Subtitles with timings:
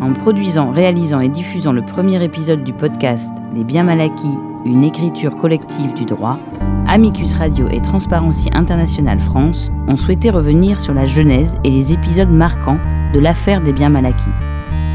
[0.00, 4.84] en produisant, réalisant et diffusant le premier épisode du podcast Les biens mal acquis, une
[4.84, 6.38] écriture collective du droit,
[6.86, 12.30] Amicus Radio et Transparency International France ont souhaité revenir sur la genèse et les épisodes
[12.30, 12.80] marquants
[13.12, 14.12] de l'affaire des biens mal.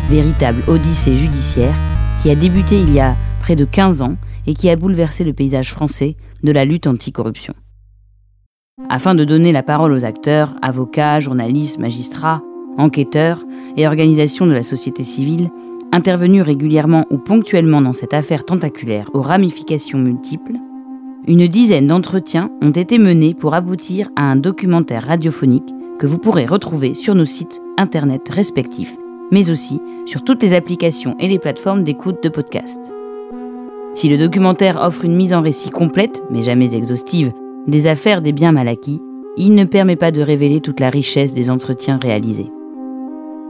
[0.09, 1.73] Véritable odyssée judiciaire
[2.22, 4.17] qui a débuté il y a près de 15 ans
[4.48, 7.53] et qui a bouleversé le paysage français de la lutte anticorruption.
[8.90, 12.41] Afin de donner la parole aux acteurs, avocats, journalistes, magistrats,
[12.77, 13.40] enquêteurs
[13.75, 15.49] et organisations de la société civile,
[15.91, 20.55] intervenus régulièrement ou ponctuellement dans cette affaire tentaculaire aux ramifications multiples,
[21.27, 26.45] une dizaine d'entretiens ont été menés pour aboutir à un documentaire radiophonique que vous pourrez
[26.45, 28.95] retrouver sur nos sites internet respectifs,
[29.31, 32.79] mais aussi sur toutes les applications et les plateformes d'écoute de podcast.
[33.95, 37.31] Si le documentaire offre une mise en récit complète, mais jamais exhaustive,
[37.65, 39.01] des affaires des biens mal acquis,
[39.37, 42.51] il ne permet pas de révéler toute la richesse des entretiens réalisés.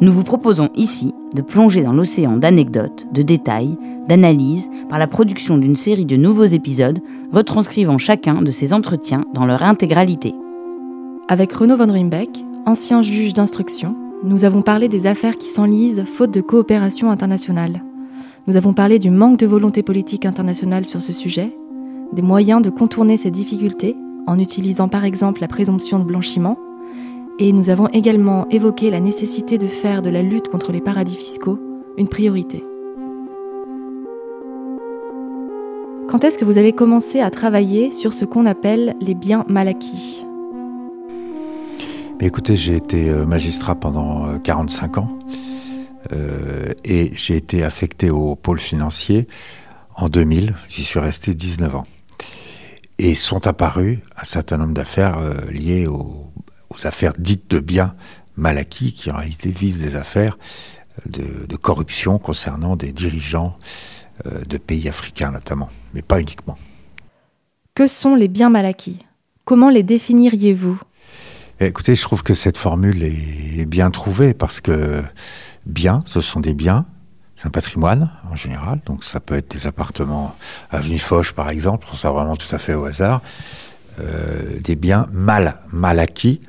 [0.02, 3.78] Nous vous proposons ici de plonger dans l'océan d'anecdotes, de détails,
[4.10, 7.00] d'analyses par la production d'une série de nouveaux épisodes
[7.32, 10.36] retranscrivant chacun de ces entretiens dans leur intégralité.
[11.30, 16.32] Avec Renaud von Rimbeck, ancien juge d'instruction, nous avons parlé des affaires qui s'enlisent faute
[16.32, 17.82] de coopération internationale.
[18.48, 21.56] Nous avons parlé du manque de volonté politique internationale sur ce sujet,
[22.12, 23.96] des moyens de contourner ces difficultés
[24.28, 26.58] en utilisant par exemple la présomption de blanchiment
[27.40, 31.16] et nous avons également évoqué la nécessité de faire de la lutte contre les paradis
[31.16, 31.60] fiscaux
[31.98, 32.64] une priorité.
[36.10, 39.68] Quand est-ce que vous avez commencé à travailler sur ce qu'on appelle les biens mal
[39.68, 40.26] acquis?
[42.22, 45.20] Écoutez, j'ai été euh, magistrat pendant 45 euh, ans
[46.14, 49.28] euh, et j'ai été affecté au pôle financier
[49.96, 50.56] en 2000.
[50.70, 51.84] J'y suis resté 19 ans.
[52.98, 55.20] Et sont apparus un certain nombre d'affaires
[55.52, 56.28] liées au
[56.76, 57.96] aux affaires dites de biens
[58.36, 60.38] mal acquis, qui en réalité visent des affaires
[61.06, 63.58] de, corruption concernant des dirigeants
[64.26, 66.58] euh, de pays africains notamment, mais pas uniquement.
[67.74, 69.00] Que sont les biens mal acquis?
[69.44, 70.80] Comment les définiriez-vous?
[71.60, 75.04] Écoutez, je trouve que cette formule est bien trouvée parce que
[75.66, 76.86] biens, ce sont des biens,
[77.36, 80.36] c'est un patrimoine en général, donc ça peut être des appartements
[80.70, 83.22] avenue Foch par exemple, ça vraiment tout à fait au hasard.
[84.00, 86.42] Euh, des biens mal, mal acquis.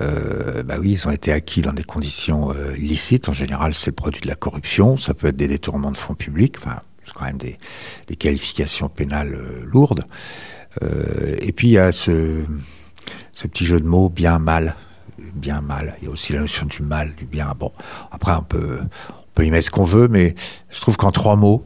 [0.00, 3.28] Euh, bah oui, ils ont été acquis dans des conditions euh, illicites.
[3.28, 4.96] En général, c'est le produit de la corruption.
[4.96, 6.56] Ça peut être des détournements de fonds publics.
[6.58, 7.58] Enfin, c'est quand même des,
[8.06, 10.04] des qualifications pénales lourdes.
[10.80, 12.44] et puis il y a ce,
[13.32, 14.76] ce petit jeu de mots bien mal,
[15.34, 15.96] bien mal.
[16.00, 17.52] Il y a aussi la notion du mal, du bien.
[17.58, 17.72] Bon,
[18.10, 18.78] après on peut
[19.32, 20.34] on peut y mettre ce qu'on veut, mais
[20.70, 21.64] je trouve qu'en trois mots,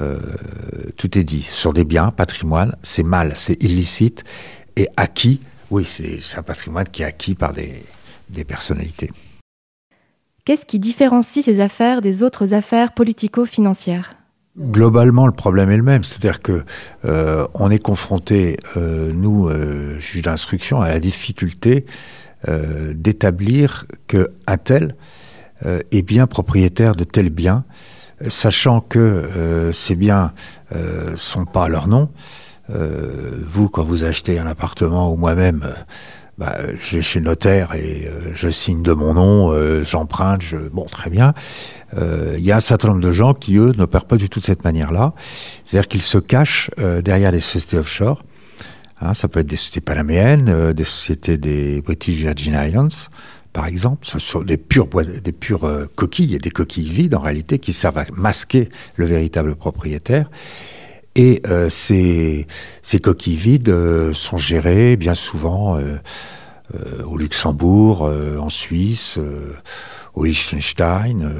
[0.00, 0.18] euh,
[0.96, 1.42] tout est dit.
[1.42, 4.24] Sur des biens, patrimoine, c'est mal, c'est illicite.
[4.76, 7.84] Et acquis, oui, c'est un patrimoine qui est acquis par des,
[8.44, 9.10] personnalités.
[10.44, 14.14] Qu'est-ce qui différencie ces affaires des autres affaires politico-financières?
[14.58, 16.64] Globalement, le problème est le même, c'est-à-dire que
[17.04, 19.48] euh, on est confronté, euh, nous,
[19.98, 21.86] juges d'instruction, à la difficulté
[22.94, 24.96] d'établir que un tel
[25.64, 27.64] est bien propriétaire de tel bien
[28.28, 30.32] sachant que euh, ces biens
[30.74, 32.08] euh, sont pas à leur nom.
[32.70, 35.68] Euh, vous, quand vous achetez un appartement ou moi-même,
[36.38, 40.56] bah, je vais chez le notaire et je signe de mon nom, j'emprunte, je...
[40.56, 41.34] bon, très bien.
[41.94, 44.44] Il y a un certain nombre de gens qui, eux, n'opèrent pas du tout de
[44.44, 45.12] cette manière-là.
[45.62, 46.70] C'est-à-dire qu'ils se cachent
[47.04, 48.22] derrière les sociétés offshore.
[49.02, 53.10] Hein, ça peut être des sociétés panaméennes, des sociétés des British Virgin Islands,
[53.52, 57.58] par exemple, ce sont des pures, des pures euh, coquilles, des coquilles vides en réalité,
[57.58, 60.30] qui servent à masquer le véritable propriétaire.
[61.14, 62.46] Et euh, ces,
[62.80, 65.78] ces, coquilles vides euh, sont gérées bien souvent
[67.04, 69.18] au Luxembourg, en Suisse,
[70.14, 71.30] au Liechtenstein,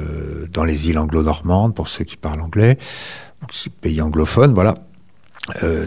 [0.53, 2.77] dans les îles anglo-normandes, pour ceux qui parlent anglais,
[3.81, 4.75] pays anglophones, voilà.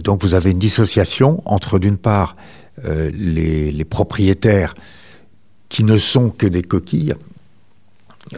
[0.03, 2.34] donc vous avez une dissociation entre, d'une part,
[2.82, 4.75] les propriétaires
[5.69, 7.14] qui ne sont que des coquilles,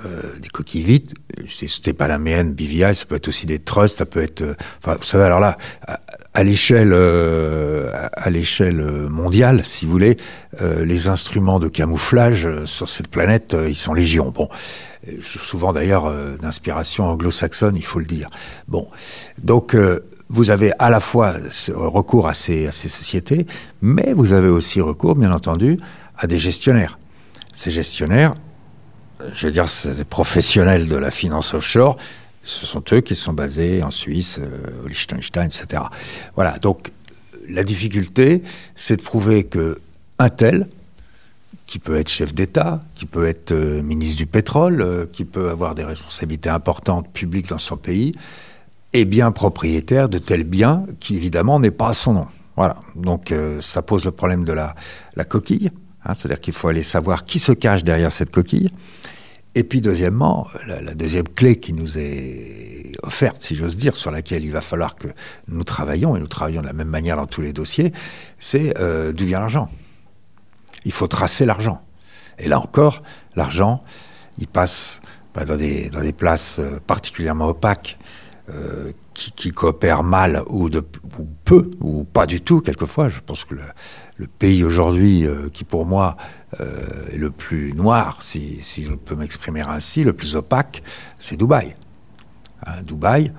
[0.05, 1.15] euh, des coquilles vides.
[1.49, 4.43] C'était pas la mienne, BVI, ça peut être aussi des trusts, ça peut être.
[4.43, 4.55] Euh,
[4.85, 5.57] vous savez, alors là,
[6.35, 10.19] à, l'échelle, euh, à l'échelle mondiale, si vous voulez,
[10.61, 14.31] les instruments de camouflage sur cette planète, ils sont légion.
[14.31, 14.51] Bon,
[15.23, 18.29] souvent d'ailleurs d'inspiration anglo-saxonne, il faut le dire.
[18.67, 18.89] Bon,
[19.43, 19.77] donc.
[20.31, 21.37] vous avez à la fois
[21.71, 23.47] recours à ces sociétés,
[23.81, 25.79] mais vous avez aussi recours, bien entendu,
[26.19, 26.99] à des gestionnaires
[27.59, 28.35] ces gestionnaires,
[29.35, 31.97] je veux dire, ces professionnels de la finance offshore,
[32.45, 35.83] ce sont eux qui sont basés en Suisse, euh, au Liechtenstein, etc.
[36.37, 36.93] Voilà, donc
[37.49, 38.45] la difficulté,
[38.77, 39.81] c'est de prouver que
[40.21, 40.69] un tel,
[41.67, 45.51] qui peut être chef d'État, qui peut être euh, ministre du pétrole, euh, qui peut
[45.51, 48.15] avoir des responsabilités importantes publiques dans son pays,
[48.93, 52.27] est bien propriétaire de tel bien qui évidemment n'est pas à son nom.
[52.57, 52.79] Voilà.
[52.95, 54.75] Donc euh, ça pose le problème de la
[55.25, 55.71] coquille.
[56.05, 58.71] Hein, C'est-à-dire qu'il faut aller savoir qui se cache derrière cette coquille.
[59.55, 64.45] Et puis deuxièmement, la, deuxième clé qui nous est offerte, si j'ose dire, sur laquelle
[64.45, 65.09] il va falloir que
[65.49, 67.93] nous travaillions, et nous travaillons de la même manière dans tous les dossiers,
[68.39, 69.69] c'est euh, d'où vient l'argent.
[70.85, 71.83] Il faut tracer l'argent.
[72.39, 73.03] Et là encore,
[73.35, 73.83] l'argent,
[74.39, 75.01] il passe
[75.35, 77.99] bah, dans, des, dans des places euh, particulièrement opaques,
[78.51, 80.81] euh, qui, coopèrent mal ou, de,
[81.45, 83.09] peu, ou pas du tout, quelquefois.
[83.09, 83.55] Je pense que
[84.17, 86.17] le, pays aujourd'hui, euh, qui pour moi
[86.61, 86.75] euh,
[87.13, 90.83] est le plus noir, si, si je peux m'exprimer ainsi, le plus opaque,
[91.19, 91.75] c'est Dubaï.
[92.67, 93.33] Hein, Dubaï,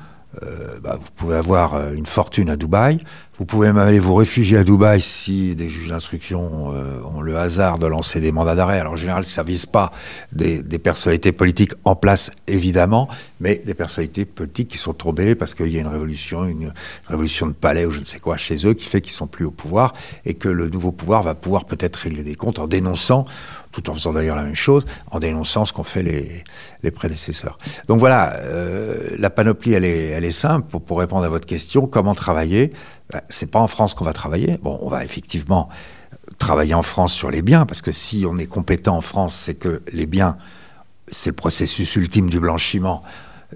[0.43, 2.99] euh, bah, vous pouvez avoir une fortune à Dubaï,
[3.39, 7.37] vous pouvez même aller vous réfugier à Dubaï si des juges d'instruction euh, ont le
[7.37, 8.81] hasard de lancer des mandats d'arrêt.
[8.81, 9.93] Alors en général, ça ne vise pas
[10.33, 13.07] des, des, personnalités politiques en place, évidemment,
[13.39, 16.73] mais des personnalités politiques qui sont tombées parce qu'il y a une révolution, une
[17.07, 19.45] révolution de palais ou je ne sais quoi chez eux qui fait qu'ils sont plus
[19.45, 19.93] au pouvoir
[20.25, 23.23] et que le nouveau pouvoir va pouvoir peut-être régler des comptes en dénonçant
[23.71, 26.43] tout en faisant d'ailleurs la même chose, en dénonçant ce qu'ont fait les,
[26.81, 27.57] les, prédécesseurs.
[27.87, 30.79] Donc voilà, euh, la panoplie, elle est, elle est simple.
[30.79, 32.71] Pour, répondre à votre question, comment travailler
[33.11, 34.57] ben, C'est pas en France qu'on va travailler.
[34.61, 35.69] Bon, on va effectivement
[36.37, 39.55] travailler en France sur les biens, parce que si on est compétent en France, c'est
[39.55, 40.37] que les biens,
[41.07, 43.03] c'est le processus ultime du blanchiment,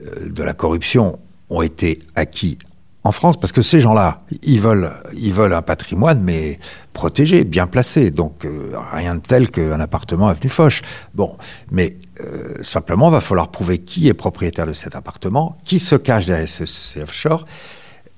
[0.06, 1.19] euh, de la corruption,
[1.50, 2.57] ont été acquis
[3.04, 6.60] en France, parce que ces gens-là, ils veulent, ils veulent un patrimoine, mais
[6.94, 8.12] protégé, bien placé.
[8.12, 10.82] Donc, euh, rien de tel qu'un appartement avenue Foch.
[11.14, 11.38] Bon,
[11.70, 16.26] mais euh, simplement, va falloir prouver qui est propriétaire de cet appartement, qui se cache
[16.26, 17.46] derrière ce, offshore,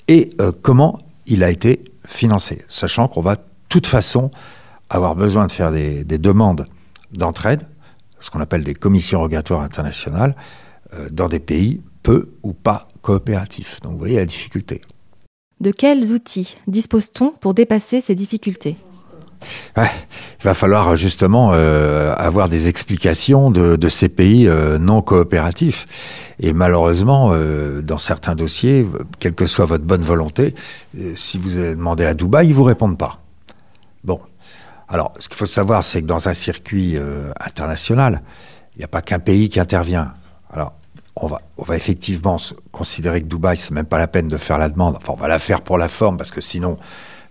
[0.07, 2.63] et euh, comment il a été financé.
[2.67, 4.29] Sachant qu'on va, de toute façon,
[4.89, 6.67] avoir besoin de faire des, des demandes
[7.11, 7.67] d'entraide,
[8.19, 10.35] ce qu'on appelle des commissions rogatoires internationales,
[10.93, 13.79] euh, dans des pays peu ou pas coopératif.
[13.81, 14.81] Donc vous voyez la difficulté.
[15.61, 18.77] De quels outils dispose-t-on pour dépasser ces difficultés?
[19.77, 19.91] Ouais,
[20.39, 25.85] il va falloir justement euh, avoir des explications de, de ces pays euh, non coopératifs.
[26.39, 28.87] Et malheureusement, euh, dans certains dossiers,
[29.19, 30.55] quelle que soit votre bonne volonté,
[31.13, 33.19] si vous demandé à Dubaï, ils vous répondent pas.
[34.03, 34.19] Bon,
[34.87, 36.97] alors ce qu'il faut savoir, c'est que dans un circuit
[37.39, 38.23] international,
[38.75, 40.13] il n'y a pas qu'un pays qui intervient.
[40.51, 40.73] Alors
[41.15, 42.37] on va, on va effectivement
[42.71, 44.97] considérer que Dubaï, c'est même pas la peine de faire la demande.
[44.97, 46.77] Enfin, on va la faire pour la forme, parce que sinon,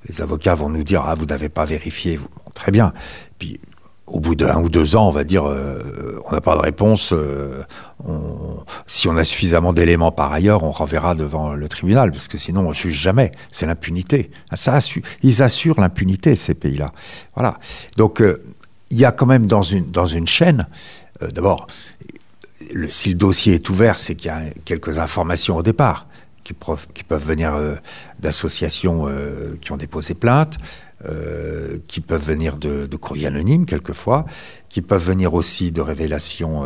[0.08, 2.18] les avocats vont nous dire Ah, vous n'avez pas vérifié.
[2.54, 2.92] Très bien.
[3.38, 3.60] Puis,
[4.06, 7.12] au bout d'un ou deux ans, on va dire euh, On n'a pas de réponse.
[7.12, 7.62] Euh,
[8.86, 12.66] si on a suffisamment d'éléments par ailleurs, on renverra devant le tribunal, parce que sinon,
[12.66, 13.32] on juge jamais.
[13.50, 14.30] C'est l'impunité.
[14.54, 16.86] Ça assure, ils assurent l'impunité, ces pays-là.
[17.34, 17.58] Voilà.
[17.98, 18.42] Donc, euh,
[18.90, 20.66] il y a quand même dans une, dans une chaîne,
[21.32, 21.66] d'abord,
[22.88, 26.06] si le dossier est ouvert, c'est qu'il y a quelques informations au départ
[26.44, 26.54] qui,
[27.04, 27.74] peuvent venir euh,
[28.20, 30.58] d'associations euh, qui ont déposé plainte,
[31.06, 34.26] euh, qui peuvent venir de, de courriers anonymes quelquefois,
[34.68, 36.64] qui peuvent venir aussi de révélations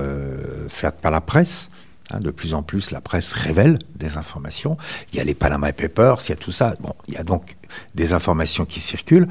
[0.68, 1.70] faites par la presse.
[2.10, 4.78] Hein, de plus en plus, la presse révèle des informations.
[5.12, 6.74] Il y a les Panama Papers, il y a tout ça.
[6.80, 7.56] Bon, il y a donc
[7.94, 9.28] des informations qui circulent.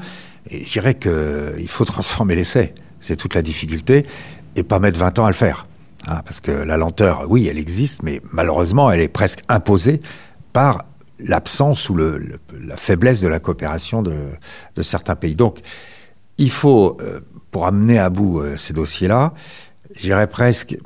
[0.48, 2.74] Et je dirais qu'il faut transformer l'essai.
[3.00, 4.06] C'est toute la difficulté
[4.54, 5.66] et pas mettre 20 ans à le faire.
[6.06, 10.00] Hein, parce que la lenteur, oui, elle existe, mais malheureusement, elle est presque imposée
[10.52, 10.84] par
[11.18, 15.34] l'absence ou la faiblesse de la coopération de, certains pays.
[15.34, 15.60] Donc,
[16.38, 19.34] il faut, euh, pour amener à bout euh, ces dossiers-là,
[19.96, 20.78] j'irais presque,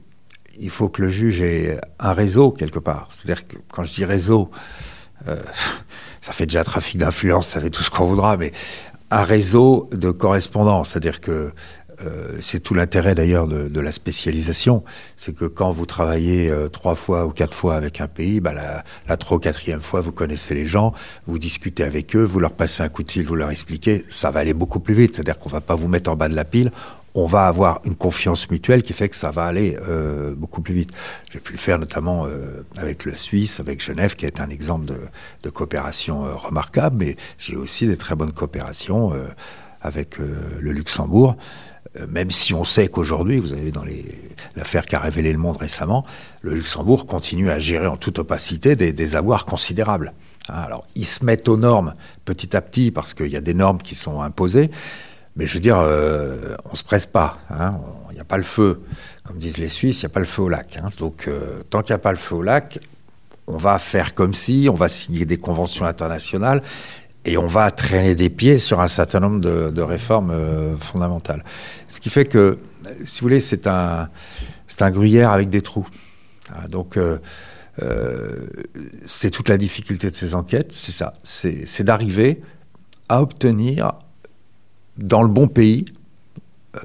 [0.59, 3.09] il faut que le juge ait un réseau quelque part.
[3.11, 4.50] C'est-à-dire que quand je dis réseau,
[5.28, 5.42] euh,
[6.23, 8.52] ça fait déjà trafic d'influence, ça fait tout ce qu'on voudra, mais
[9.11, 10.90] un réseau de correspondance.
[10.90, 11.52] C'est-à-dire que
[12.06, 14.85] Euh, c'est tout l'intérêt d'ailleurs de, la spécialisation,
[15.16, 18.52] c'est que quand vous travaillez euh, trois fois ou quatre fois avec un pays, bah,
[18.52, 20.92] la, la trois ou quatrième fois, vous connaissez les gens,
[21.26, 24.30] vous discutez avec eux, vous leur passez un coup de fil, vous leur expliquez, ça
[24.30, 25.16] va aller beaucoup plus vite.
[25.16, 26.71] C'est-à-dire qu'on va pas vous mettre en bas de la pile,
[27.14, 30.75] on va avoir une confiance mutuelle qui fait que ça va aller euh, beaucoup plus
[30.75, 30.92] vite.
[31.30, 32.26] J'ai pu le faire notamment
[32.78, 34.87] avec le Suisse, avec Genève, qui est un exemple
[35.42, 39.12] de, coopération remarquable, mais j'ai aussi des très bonnes coopérations
[39.82, 41.37] avec le Luxembourg.
[41.99, 43.84] Euh, même si on sait qu'aujourd'hui, vous avez dans
[44.56, 46.04] l'affaire qui a révélé le monde récemment,
[46.40, 50.12] le Luxembourg continue à gérer en toute opacité des, avoirs considérables.
[50.49, 51.94] Alors, ils se mettent aux normes
[52.25, 54.70] petit à petit parce qu'il y a des normes qui sont imposées,
[55.37, 57.38] mais je veux dire, euh, on ne se presse pas.
[58.11, 58.82] Il n'y a pas le feu.
[59.25, 60.78] Comme disent les Suisses, il n'y a pas le feu au lac.
[60.82, 60.88] Hein.
[60.99, 62.80] Donc, euh, tant qu'il n'y a pas le feu au lac,
[63.46, 66.62] on va faire comme si, on va signer des conventions internationales,
[67.25, 71.45] et on va traîner des pieds sur un certain nombre de, réformes euh, fondamentales.
[71.88, 72.59] Ce qui fait que,
[73.05, 74.09] si vous voulez, c'est un,
[74.81, 75.87] un gruyère avec des trous.
[76.52, 77.19] Ah, donc, euh,
[77.83, 78.47] euh,
[79.07, 82.41] c'est toute la difficulté de ces enquêtes, c'est ça, c'est d'arriver
[83.09, 83.93] à obtenir
[84.99, 85.87] dans le bon pays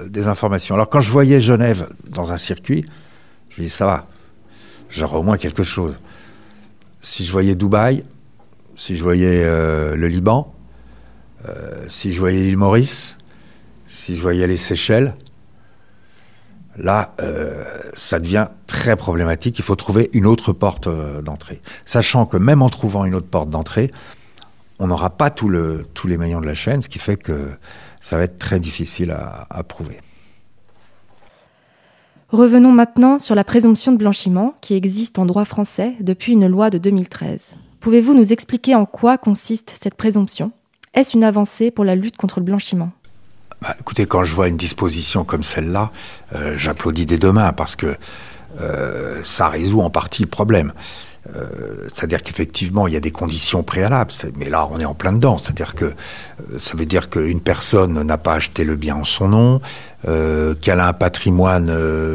[0.06, 0.74] des informations.
[0.74, 2.84] Alors, quand je voyais Genève dans un circuit,
[3.50, 4.06] je me dis, ça va,
[4.88, 5.98] j'aurais au moins quelque chose.
[7.00, 8.04] Si je voyais Dubaï,
[8.78, 10.54] si je voyais euh, le Liban,
[11.48, 13.18] euh, si je voyais l'île Maurice,
[13.86, 15.14] si je voyais les Seychelles,
[16.76, 19.58] là, euh, ça devient très problématique.
[19.58, 20.88] Il faut trouver une autre porte
[21.24, 21.60] d'entrée.
[21.84, 23.90] Sachant que même en trouvant une autre porte d'entrée,
[24.78, 27.50] on n'aura pas tous les maillons de la chaîne, ce qui fait que
[28.00, 29.98] ça va être très difficile à prouver.
[32.28, 36.70] Revenons maintenant sur la présomption de blanchiment qui existe en droit français depuis une loi
[36.70, 37.56] de 2013.
[37.80, 40.50] Pouvez-vous nous expliquer en quoi consiste cette présomption?
[40.94, 42.90] Est-ce une avancée pour la lutte contre le blanchiment?
[43.62, 45.90] Bah, Écoutez, quand je vois une disposition comme celle-là,
[46.34, 47.96] euh, j'applaudis des deux mains parce que
[48.60, 50.72] euh, ça résout en partie le problème.
[51.36, 55.12] Euh, c'est-à-dire qu'effectivement, il y a des conditions préalables, mais là, on est en plein
[55.12, 55.38] dedans.
[55.38, 55.92] C'est-à-dire que
[56.56, 59.60] ça veut dire qu'une personne n'a pas acheté le bien en son nom,
[60.04, 61.72] qu'elle a un patrimoine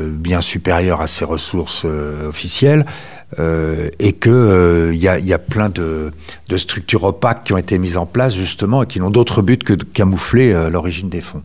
[0.09, 2.85] bien supérieur à ses ressources officielles,
[3.39, 6.11] euh, et qu'il euh, y, a, plein de,
[6.55, 9.73] structures opaques qui ont été mises en place justement et qui n'ont d'autre but que
[9.73, 11.41] de camoufler euh, l'origine des fonds.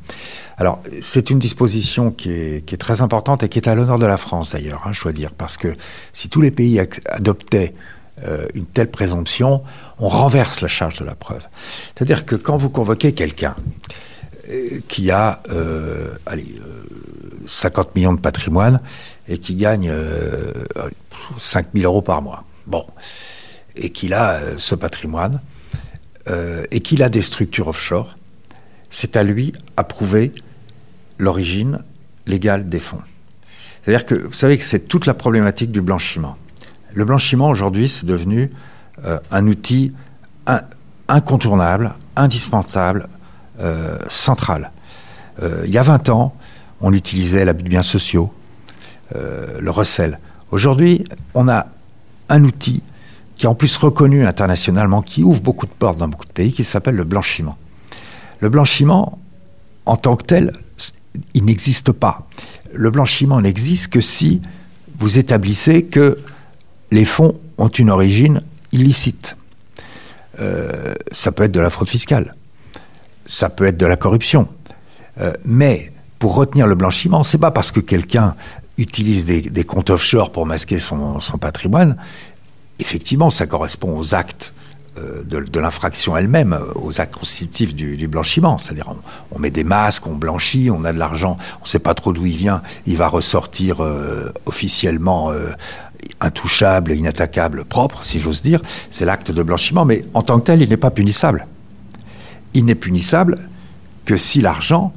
[0.59, 4.16] Alors c'est une disposition qui est, très importante et qui est à l'honneur de la
[4.16, 5.75] France d'ailleurs, hein, je dois dire, parce que
[6.12, 7.75] si tous les pays adoptaient
[8.54, 9.62] une telle présomption,
[10.00, 11.42] on renverse la charge de la preuve.
[11.95, 13.54] C'est-à-dire que quand vous convoquez quelqu'un
[14.88, 15.42] qui a
[16.26, 16.54] allez,
[17.46, 18.80] 50 millions de patrimoine
[19.28, 19.92] et qui gagne
[21.36, 22.44] 5 000 euros par mois.
[22.66, 22.84] Bon.
[23.76, 25.40] Et qu'il a euh, ce patrimoine,
[26.28, 28.16] euh, et qu'il a des structures offshore,
[28.90, 30.32] c'est à lui à prouver
[31.18, 31.82] l'origine
[32.26, 33.00] légale des fonds.
[33.82, 36.36] C'est-à-dire que vous savez que c'est toute la problématique du blanchiment.
[36.92, 38.50] Le blanchiment aujourd'hui, c'est devenu
[39.04, 39.92] euh, un outil
[41.08, 43.08] incontournable, indispensable,
[44.08, 44.70] central.
[45.42, 46.34] il y a 20 ans,
[46.80, 48.32] on utilisait l'abus de biens sociaux,
[49.14, 50.18] le recel.
[50.50, 51.66] Aujourd'hui, on a
[52.28, 52.82] un outil
[53.36, 56.52] qui est en plus reconnu internationalement, qui ouvre beaucoup de portes dans beaucoup de pays,
[56.52, 57.56] qui s'appelle le blanchiment.
[58.40, 59.18] Le blanchiment,
[59.86, 60.52] en tant que tel,
[61.34, 62.28] il n'existe pas.
[62.72, 64.42] Le blanchiment n'existe que si
[64.98, 66.18] vous établissez que
[66.90, 69.36] les fonds ont une origine illicite.
[70.40, 72.34] Euh, ça peut être de la fraude fiscale,
[73.28, 74.49] ça peut être de la corruption.
[75.20, 78.35] Euh, mais pour retenir le blanchiment, c'est pas parce que quelqu'un
[78.78, 81.97] utilise des, comptes offshore pour masquer son, patrimoine,
[82.78, 84.52] effectivement, ça correspond aux actes
[84.99, 88.56] euh, de, l'infraction elle-même, aux actes constitutifs du, blanchiment.
[88.56, 88.92] C'est-à-dire,
[89.30, 92.12] on, met des masques, on blanchit, on a de l'argent, on ne sait pas trop
[92.12, 95.32] d'où il vient, il va ressortir euh, officiellement
[96.20, 98.62] intouchable, inattaquable, propre, si j'ose dire.
[98.90, 101.47] C'est l'acte de blanchiment, mais en tant que tel, il n'est pas punissable.
[102.54, 103.36] Il n'est punissable
[104.04, 104.92] que si l'argent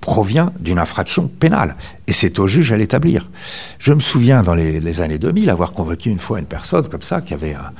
[0.00, 1.76] provient d'une infraction pénale.
[2.06, 3.30] Et c'est au juge à l'établir.
[3.78, 7.20] Je me souviens, dans les, années 2000, avoir convoqué une fois une personne comme ça,
[7.20, 7.72] qui avait un...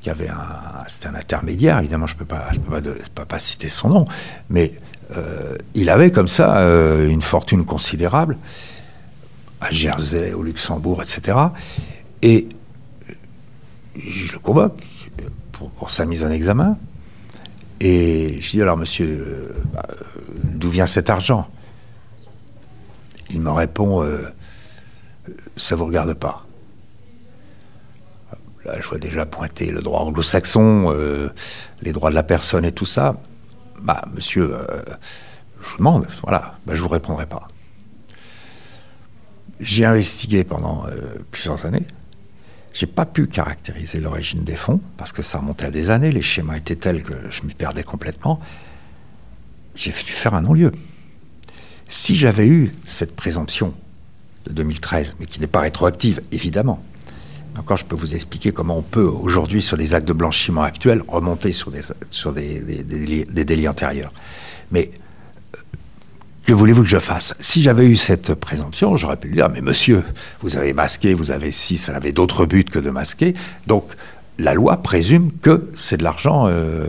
[0.00, 2.80] Qui avait un c'était un intermédiaire, évidemment, je ne peux, pas, je peux
[3.14, 4.06] pas, pas, citer son nom,
[4.48, 4.74] mais
[5.16, 8.36] euh, il avait comme ça euh, une fortune considérable
[9.60, 11.36] à Jersey, au Luxembourg, etc.
[12.22, 12.48] Et
[13.98, 14.80] je le convoque
[15.78, 16.78] pour sa mise en examen.
[17.80, 19.86] Et je dis alors, monsieur, euh, bah,
[20.42, 21.48] d'où vient cet argent?
[23.30, 24.32] Il me répond euh,
[25.56, 26.44] Ça vous regarde pas.
[28.64, 31.28] Là, je vois déjà pointer le droit anglo-saxon, euh,
[31.82, 33.16] les droits de la personne et tout ça.
[33.80, 34.82] Bah, monsieur, euh,
[35.62, 37.46] je vous demande, voilà, bah, je vous répondrai pas.
[39.60, 40.84] J'ai investigué pendant
[41.32, 41.86] plusieurs années.
[42.78, 46.12] J'ai pas pu caractériser l'origine des fonds parce que ça remontait à des années.
[46.12, 48.38] Les schémas étaient tels que je m'y perdais complètement.
[49.74, 50.70] J'ai dû faire un non-lieu.
[51.88, 53.74] Si j'avais eu cette présomption
[54.46, 56.80] de 2013, mais qui n'est pas rétroactive, évidemment,
[57.58, 61.02] encore je peux vous expliquer comment on peut aujourd'hui, sur des actes de blanchiment actuels,
[61.08, 61.80] remonter sur des,
[62.10, 64.12] sur des, délits antérieurs.
[64.70, 64.92] Mais
[66.48, 67.34] que voulez-vous que je fasse?
[67.40, 70.02] Si j'avais eu cette présomption, j'aurais pu lui dire, mais monsieur,
[70.40, 73.34] vous avez masqué, vous avez si, ça n'avait d'autre but que de masquer.
[73.66, 73.84] Donc
[74.38, 76.86] la loi présume que c'est de l'argent euh,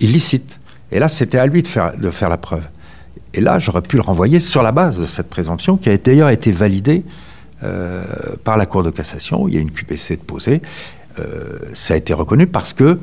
[0.00, 0.60] illicite.
[0.92, 2.64] Et là, c'était à lui de faire, de faire la preuve.
[3.32, 6.28] Et là, j'aurais pu le renvoyer sur la base de cette présomption qui a d'ailleurs
[6.28, 7.02] été validée
[7.62, 8.04] euh,
[8.44, 9.48] par la Cour de cassation.
[9.48, 10.60] Il y a une QPC de posée.
[11.18, 13.00] Euh, ça a été reconnu parce que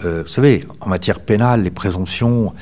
[0.00, 2.52] vous savez, en matière pénale, les présomptions,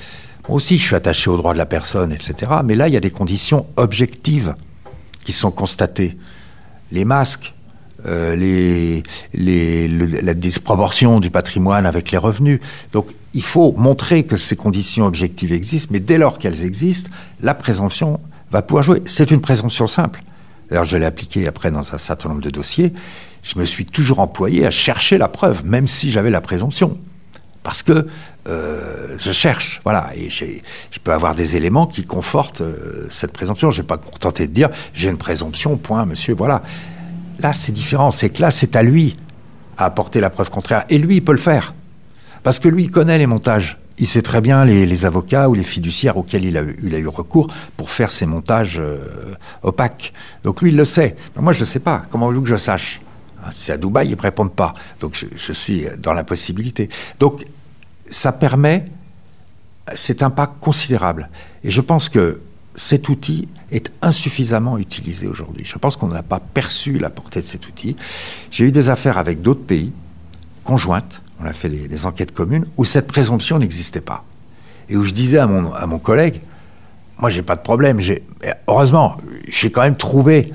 [0.48, 2.52] moi aussi je suis attaché aux droits de la personne, etc.
[2.64, 4.54] Mais là, il y a des conditions objectives
[5.24, 6.16] qui sont constatées.
[6.90, 7.54] Les masques,
[8.06, 12.60] euh, la disproportion du patrimoine avec les revenus.
[12.92, 17.54] Donc il faut montrer que ces conditions objectives existent, mais dès lors qu'elles existent, la
[17.54, 18.20] présomption
[18.50, 19.02] va pouvoir jouer.
[19.06, 20.22] C'est une présomption simple.
[20.68, 22.92] D'ailleurs, je l'ai appliquée après dans un certain nombre de dossiers.
[23.42, 26.98] Je me suis toujours employé à chercher la preuve, même si j'avais la présomption.
[27.62, 28.08] Parce que
[28.48, 33.70] euh, je cherche, voilà, et je peux avoir des éléments qui confortent euh, cette présomption.
[33.70, 36.62] Je ne vais pas contenter de dire j'ai une présomption, point, monsieur, voilà.
[37.38, 38.10] Là, c'est différent.
[38.10, 39.16] C'est que là, c'est à lui
[39.78, 40.84] à apporter la preuve contraire.
[40.90, 41.74] Et lui, il peut le faire.
[42.42, 43.78] Parce que lui, il connaît les montages.
[43.98, 46.62] Il sait très bien les, avocats ou les fiduciaires auxquels il a,
[46.98, 50.12] eu recours pour faire ces montages euh, opaques.
[50.42, 51.14] Donc lui, il le sait.
[51.36, 52.04] Moi, je ne sais pas.
[52.10, 53.00] Comment voulez-vous que je sache?
[53.52, 54.74] C'est à Dubaï, ils ne répondent pas.
[55.00, 56.88] Donc je, suis dans l'impossibilité.
[57.18, 57.44] Donc
[58.08, 58.86] ça permet,
[59.94, 61.28] c'est un pas considérable.
[61.64, 62.40] Et je pense que
[62.74, 65.64] cet outil est insuffisamment utilisé aujourd'hui.
[65.64, 67.96] Je pense qu'on n'a pas perçu la portée de cet outil.
[68.50, 69.92] J'ai eu des affaires avec d'autres pays,
[70.64, 74.24] conjointes, on a fait des, enquêtes communes, où cette présomption n'existait pas.
[74.88, 76.40] Et où je disais à mon, collègue,
[77.18, 78.00] moi j'ai pas de problème,
[78.68, 79.16] heureusement,
[79.48, 80.52] j'ai quand même trouvé,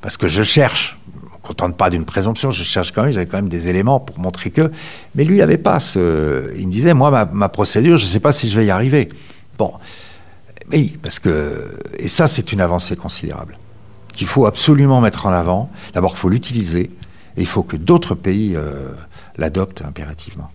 [0.00, 0.98] parce que je cherche,
[1.50, 4.50] contente pas d'une présomption, je cherche quand même, j'avais quand même des éléments pour montrer
[4.50, 4.70] que,
[5.14, 5.78] mais lui il n'avait pas.
[5.96, 8.70] Il me disait, moi ma, ma procédure, je ne sais pas si je vais y
[8.70, 9.08] arriver.
[9.58, 9.72] Bon,
[10.72, 11.78] oui, parce que.
[11.98, 13.58] Et ça, c'est une avancée considérable
[14.12, 15.70] qu'il faut absolument mettre en avant.
[15.92, 16.90] D'abord, il faut l'utiliser
[17.36, 18.92] et il faut que d'autres pays euh,
[19.36, 20.50] l'adoptent impérativement.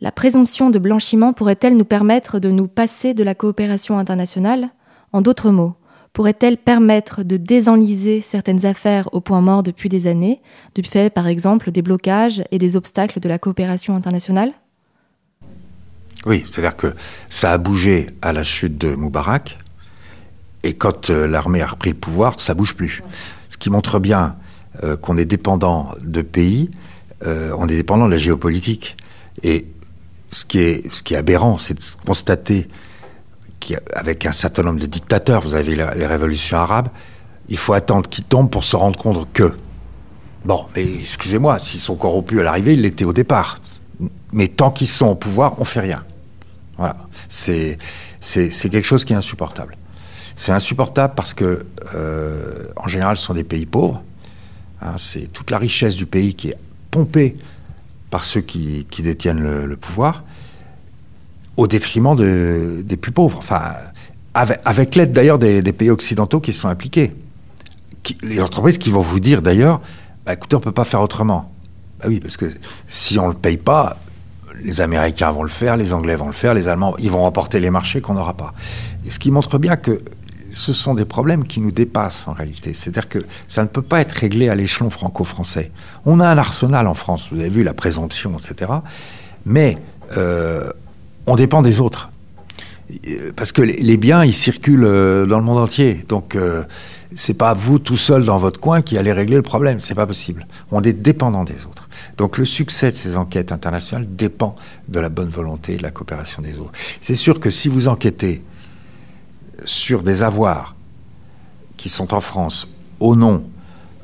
[0.00, 4.70] La présomption de blanchiment pourrait-elle nous permettre de nous passer de la coopération internationale?
[5.12, 5.74] En d'autres mots,
[6.12, 10.40] pourrait-elle permettre de désenliser certaines affaires au point mort depuis des années,
[10.74, 14.52] du fait par exemple des blocages et des obstacles de la coopération internationale?
[16.26, 16.94] Oui, c'est-à-dire que
[17.30, 19.56] ça a bougé à la chute de Moubarak,
[20.62, 23.02] et quand euh, l'armée a repris le pouvoir, ça bouge plus.
[23.48, 24.36] Ce qui montre bien
[24.84, 26.70] euh, qu'on est dépendant de pays,
[27.26, 28.96] euh, on est dépendant de la géopolitique.
[29.42, 29.66] Et
[30.32, 32.68] ce qui est, ce qui est aberrant, c'est de constater
[33.60, 36.88] qu'avec un certain nombre de dictateurs, vous avez les révolutions arabes,
[37.48, 39.52] il faut attendre qu'ils tombent pour se rendre compte que.
[40.44, 43.58] Bon, mais excusez-moi, s'ils sont corrompus à l'arrivée, ils l'étaient au départ.
[44.32, 46.02] Mais tant qu'ils sont au pouvoir, on fait rien.
[46.78, 46.96] Voilà.
[47.28, 47.76] C'est,
[48.22, 49.76] quelque chose qui est insupportable.
[50.36, 54.02] C'est insupportable parce que, euh, en général, ce sont des pays pauvres.
[54.80, 56.56] Hein, c'est toute la richesse du pays qui est
[56.90, 57.36] pompée
[58.08, 60.24] par ceux qui, détiennent le, pouvoir,
[61.60, 63.36] au détriment de, des plus pauvres.
[63.36, 63.74] Enfin,
[64.32, 67.12] avec, l'aide d'ailleurs des, pays occidentaux qui sont impliqués.
[68.22, 69.82] les entreprises qui vont vous dire d'ailleurs,
[70.24, 71.52] bah, écoutez, on ne peut pas faire autrement.
[72.00, 72.46] Bah oui, parce que
[72.88, 73.98] si on ne le paye pas,
[74.62, 77.60] les Américains vont le faire, les Anglais vont le faire, les Allemands, ils vont remporter
[77.60, 78.54] les marchés qu'on n'aura pas.
[79.04, 80.00] Et ce qui montre bien que
[80.50, 82.72] ce sont des problèmes qui nous dépassent en réalité.
[82.72, 83.18] C'est-à-dire que
[83.48, 85.72] ça ne peut pas être réglé à l'échelon franco-français.
[86.06, 88.72] On a un arsenal en France, vous avez vu la présomption, etc.
[89.44, 89.76] Mais
[90.16, 90.70] euh,
[91.26, 92.10] on dépend des autres.
[93.36, 96.04] Parce que les biens, ils circulent euh, dans le monde entier.
[96.08, 96.64] Donc, euh,
[97.14, 99.80] c'est pas vous tout seul dans votre coin qui allez régler le problème.
[99.80, 100.46] C'est pas possible.
[100.70, 101.88] On est dépendant des autres.
[102.16, 104.54] Donc le succès de ces enquêtes internationales dépend
[104.88, 106.72] de la bonne volonté et de la coopération des autres.
[107.00, 108.42] C'est sûr que si vous enquêtez
[109.64, 110.76] sur des avoirs
[111.76, 112.68] qui sont en France
[113.00, 113.44] au nom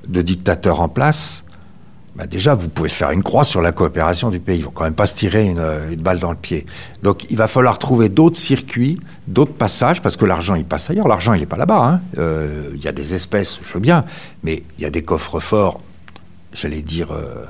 [0.09, 1.45] de dictateurs en place,
[2.17, 4.59] bah déjà, vous pouvez faire une croix sur la coopération du pays.
[4.59, 6.65] Ils vont quand même pas se tirer une, balle dans le pied.
[7.03, 8.99] Donc, il va falloir trouver d'autres circuits,
[9.29, 11.09] d'autres passages, parce que l'argent, il passe ailleurs.
[11.09, 11.85] L'argent, il n'est pas là-bas.
[11.85, 12.01] Hein.
[12.19, 14.03] Euh, il y a des espèces, je veux bien,
[14.43, 15.81] mais il y a des coffres forts,
[16.55, 17.45] j'allais dire, euh,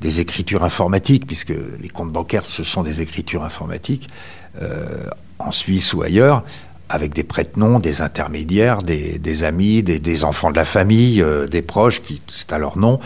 [0.00, 4.08] des écritures informatiques, puisque les comptes bancaires, ce sont des écritures informatiques,
[4.62, 5.08] euh,
[5.40, 6.44] en Suisse ou ailleurs,
[6.88, 12.02] avec des prête-noms, des intermédiaires, des, amis, des, enfants de la famille, euh, des proches,
[12.02, 12.98] qui c'est à leur nom.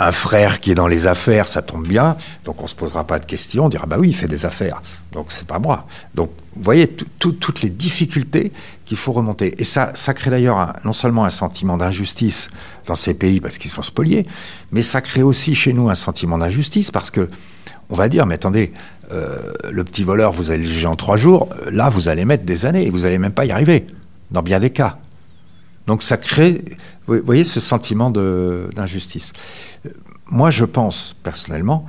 [0.00, 3.18] Un frère qui est dans les affaires, ça tombe bien, donc on se posera pas
[3.18, 4.80] de questions, on dira bah oui, il fait des affaires,
[5.10, 5.86] donc c'est pas moi.
[6.14, 8.52] Donc vous voyez toutes les difficultés
[8.84, 9.54] qu'il faut remonter.
[9.58, 12.50] Et ça, ça crée d'ailleurs non seulement un sentiment d'injustice
[12.86, 14.24] dans ces pays parce qu'ils sont spoliés,
[14.70, 17.28] mais ça crée aussi chez nous un sentiment d'injustice parce que
[17.90, 18.72] on va dire, mais attendez,
[19.12, 22.44] euh, le petit voleur, vous allez le juger en trois jours, là, vous allez mettre
[22.44, 23.86] des années et vous n'allez même pas y arriver,
[24.30, 24.98] dans bien des cas.
[25.88, 26.62] Donc ça crée,
[27.06, 29.32] voyez, ce sentiment d'injustice.
[30.26, 31.86] Moi, je pense, personnellement,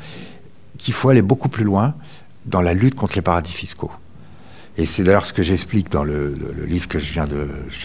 [0.78, 1.94] qu'il faut aller beaucoup plus loin
[2.46, 3.92] dans la lutte contre les paradis fiscaux.
[4.78, 6.34] Et c'est d'ailleurs ce que j'explique dans le,
[6.66, 7.28] livre que je viens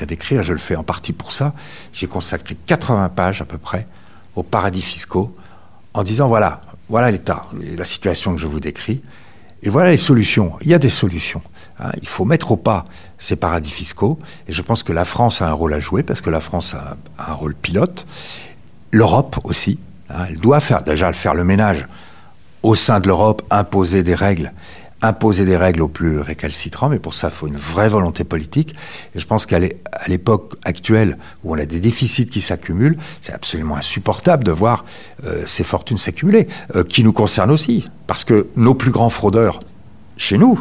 [0.06, 0.44] d'écrire.
[0.44, 1.52] Je, je le fais en partie pour ça.
[1.92, 3.88] J'ai consacré 80 pages à peu près
[4.36, 5.34] aux paradis fiscaux
[5.94, 7.42] en disant voilà, Voilà l'état,
[7.76, 9.02] la situation que je vous décris.
[9.64, 10.52] Et voilà les solutions.
[10.60, 11.42] Il y a des solutions.
[11.84, 11.90] Hein.
[12.02, 12.84] Il faut mettre au pas
[13.18, 14.18] ces paradis fiscaux.
[14.48, 16.74] Et je pense que la France a un rôle à jouer parce que la France
[16.74, 18.06] a un rôle pilote.
[18.90, 19.78] L'Europe aussi.
[20.10, 20.26] Hein.
[20.30, 21.86] Elle doit faire déjà faire le ménage
[22.62, 24.52] au sein de l'Europe, imposer des règles
[25.04, 28.74] imposer des règles aux plus récalcitrants, mais pour ça, il faut une vraie volonté politique.
[29.14, 29.58] Et je pense qu'à
[30.06, 34.84] l'époque actuelle, où on a des déficits qui s'accumulent, c'est absolument insupportable de voir
[35.24, 37.88] euh, ces fortunes s'accumuler, euh, qui nous concernent aussi.
[38.06, 39.60] Parce que nos plus grands fraudeurs,
[40.16, 40.60] chez nous,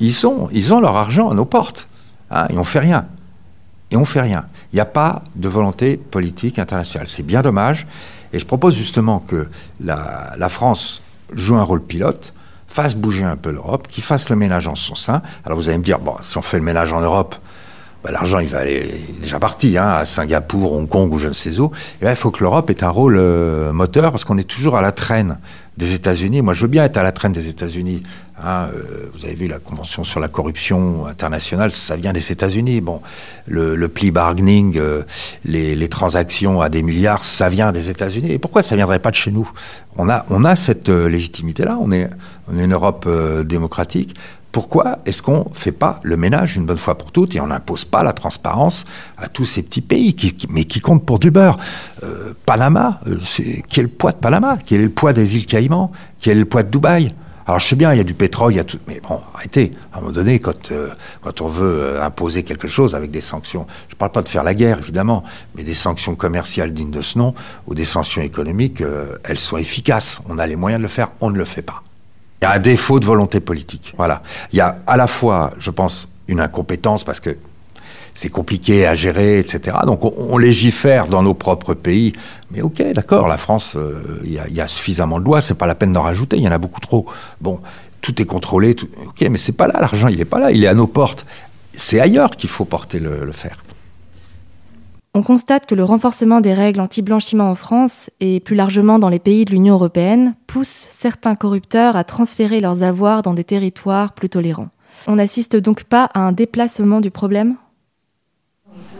[0.00, 1.88] ils, sont, ils ont leur argent à nos portes.
[2.30, 3.06] Hein, et on fait rien.
[3.90, 4.46] Et on fait rien.
[4.72, 7.06] Il n'y a pas de volonté politique internationale.
[7.06, 7.86] C'est bien dommage.
[8.32, 9.48] Et je propose justement que
[9.80, 12.32] la, France joue un rôle pilote
[12.68, 15.22] fasse bouger un peu l'Europe, qui fasse le ménage en son sein.
[15.46, 17.36] Alors vous allez me dire, bon, si on fait le ménage en Europe,
[18.04, 21.28] ben, l'argent il va aller est déjà parti hein, à Singapour, Hong Kong ou je
[21.28, 21.70] ne sais où.
[22.00, 24.76] Et ben, il faut que l'Europe ait un rôle euh, moteur parce qu'on est toujours
[24.76, 25.38] à la traîne
[25.78, 26.42] des États-Unis.
[26.42, 28.02] Moi, je veux bien être à la traîne des États-Unis.
[28.42, 32.80] Hein, euh, vous avez vu la convention sur la corruption internationale, ça vient des États-Unis.
[32.80, 33.00] Bon,
[33.46, 35.02] le, le plea bargaining, euh,
[35.44, 38.32] les, transactions à des milliards, ça vient des États-Unis.
[38.32, 39.50] Et pourquoi ça viendrait pas de chez nous?
[39.96, 41.78] On a, on a cette légitimité-là.
[41.80, 42.10] On est,
[42.52, 43.08] une Europe
[43.44, 44.14] démocratique
[44.56, 47.48] pourquoi est-ce qu'on ne fait pas le ménage une bonne fois pour toutes et on
[47.48, 48.86] n'impose pas la transparence
[49.18, 51.58] à tous ces petits pays, qui, mais qui comptent pour du beurre?
[52.02, 53.18] Euh, Panama, euh,
[53.68, 54.56] quel est le poids de Panama?
[54.64, 55.92] Quel est le poids des îles Caïmans?
[56.20, 57.14] Quel est le poids de Dubaï?
[57.46, 59.20] Alors je sais bien, il y a du pétrole, il y a tout, mais bon,
[59.34, 59.70] arrêtez.
[59.92, 60.90] À un moment donné, quand euh,
[61.40, 64.54] on veut imposer quelque chose avec des sanctions, je ne parle pas de faire la
[64.54, 65.22] guerre évidemment,
[65.54, 67.34] mais des sanctions commerciales dignes de ce nom
[67.66, 68.82] ou des sanctions économiques,
[69.24, 70.20] elles sont efficaces.
[70.28, 71.82] On a les moyens de le faire, on ne le fait pas.
[72.42, 73.94] Il y a un défaut de volonté politique.
[73.96, 74.22] Voilà.
[74.52, 77.36] Il y a à la fois, je pense, une incompétence parce que
[78.16, 79.76] c'est compliqué à gérer, etc.
[79.84, 82.12] Donc on, légifère dans nos propres pays.
[82.50, 85.74] Mais ok, d'accord, la France, euh, il y, a suffisamment de lois, c'est pas la
[85.74, 87.06] peine d'en rajouter, il y en a beaucoup trop.
[87.40, 87.60] Bon,
[88.00, 88.74] tout est contrôlé,
[89.06, 91.26] ok, mais c'est pas là, l'argent, il est pas là, il est à nos portes.
[91.72, 93.62] C'est ailleurs qu'il faut porter le fer.
[95.16, 99.18] On constate que le renforcement des règles anti-blanchiment en France et plus largement dans les
[99.18, 104.28] pays de l'Union européenne pousse certains corrupteurs à transférer leurs avoirs dans des territoires plus
[104.28, 104.68] tolérants.
[105.06, 107.56] On n'assiste donc pas à un déplacement du problème?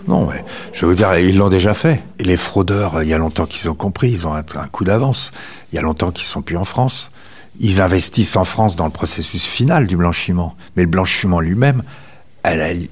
[0.09, 2.03] Non, mais je veux dire, ils l'ont déjà fait.
[2.21, 5.33] Les fraudeurs, il y a longtemps qu'ils ont compris, ils ont un, coup d'avance.
[5.73, 7.11] Il y a longtemps qu'ils sont plus en France.
[7.59, 10.55] Ils investissent en France dans le processus final du blanchiment.
[10.77, 11.83] Mais le blanchiment lui-même,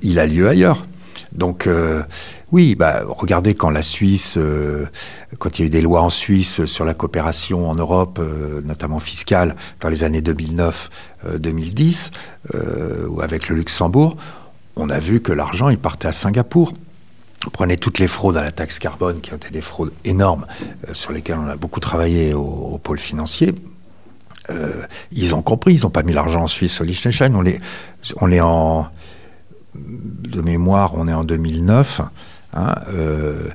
[0.02, 0.82] il a lieu ailleurs.
[1.32, 2.02] Donc, euh,
[2.54, 4.86] oui, bah, regardez quand la Suisse, euh,
[5.40, 8.60] quand il y a eu des lois en Suisse sur la coopération en Europe, euh,
[8.62, 12.12] notamment fiscale, dans les années 2009-2010,
[12.54, 14.16] euh, ou avec le Luxembourg,
[14.76, 16.72] on a vu que l'argent, il partait à Singapour.
[17.46, 20.46] On prenait toutes les fraudes à la taxe carbone, qui ont été des fraudes énormes,
[20.92, 23.54] sur lesquelles on a beaucoup travaillé au, pôle financier.
[25.12, 27.34] ils ont compris, ils n'ont pas mis l'argent en Suisse au Liechtenstein.
[27.36, 27.60] On est,
[28.16, 28.88] on est en,
[29.74, 32.00] de mémoire, on est en 2009.
[32.54, 33.48] Hein, euh,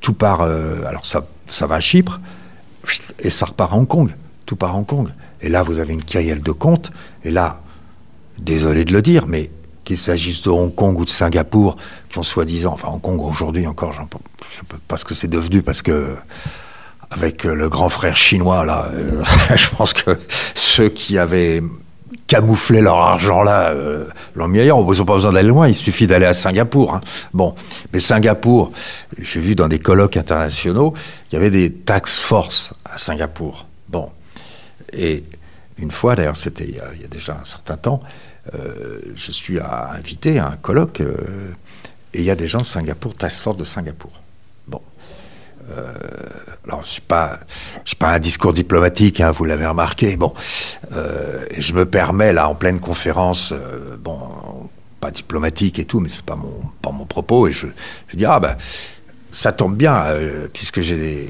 [0.00, 2.20] tout part, euh, alors ça, ça va à Chypre,
[3.18, 4.14] et ça repart à Hong Kong.
[4.46, 5.08] Tout part à Hong Kong.
[5.42, 6.92] Et là, vous avez une kyrielle de comptes.
[7.24, 7.60] Et là,
[8.38, 9.50] désolé de le dire, mais
[9.86, 11.76] qu'il s'agisse de Hong Kong ou de Singapour,
[12.10, 15.28] qui ont soi-disant, enfin Hong Kong aujourd'hui encore, je ne sais pas ce que c'est
[15.28, 16.16] devenu, parce que
[17.10, 19.22] avec le grand frère chinois, là, euh,
[19.56, 20.18] je pense que
[20.54, 21.62] ceux qui avaient
[22.26, 24.78] camoufler leur argent là euh, l'ont mis ailleurs.
[24.78, 26.94] Ils n'ont pas besoin d'aller loin, il suffit d'aller à Singapour.
[26.94, 27.00] Hein.
[27.32, 27.54] Bon,
[27.92, 28.72] mais Singapour,
[29.18, 30.94] j'ai vu dans des colloques internationaux,
[31.30, 33.66] il y avait des tax force à Singapour.
[33.88, 34.10] Bon,
[34.92, 35.22] et
[35.78, 38.00] une fois, d'ailleurs, c'était il, y a déjà un certain temps,
[38.54, 41.14] euh, je suis invité à un colloque euh,
[42.14, 44.12] et il y a des gens de Singapour, task force de Singapour.
[44.66, 44.80] Bon.
[45.70, 45.92] Euh,
[46.66, 47.40] alors, je ne pas,
[47.98, 50.16] pas un discours diplomatique, hein, vous l'avez remarqué.
[50.16, 50.32] Bon,
[50.90, 53.52] je me permets là en pleine conférence,
[53.98, 54.68] bon,
[55.00, 57.48] pas diplomatique et tout, mais c'est pas mon, pas mon propos.
[57.48, 57.66] Et je,
[58.08, 58.56] je dis ah ben,
[59.30, 60.06] ça tombe bien
[60.52, 61.28] puisque j'ai,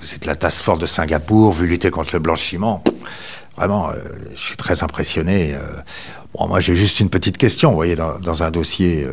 [0.00, 2.82] vous êtes la task force de Singapour, vu lutter contre le blanchiment.
[3.56, 3.90] Vraiment,
[4.34, 5.54] je suis très impressionné.
[6.34, 7.70] bon, moi, j'ai juste une petite question.
[7.70, 9.06] Vous voyez, dans, un dossier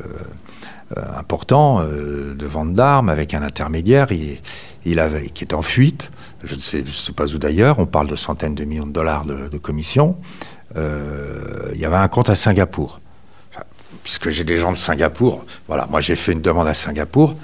[0.98, 4.40] euh, important euh, de vente d'armes avec un intermédiaire il,
[5.34, 6.12] qui est en fuite.
[6.44, 7.80] Je ne sais, pas où d'ailleurs.
[7.80, 10.16] On parle de centaines de millions de dollars de, de commission.
[10.78, 13.02] Euh, il y avait un compte à Singapour.
[14.02, 17.36] puisque j'ai des gens de Singapour, voilà, moi j'ai fait une demande à Singapour.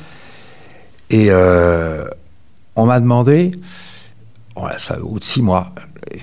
[1.10, 3.52] Et on m'a demandé,
[4.56, 5.74] voilà, ça, au bout de six mois,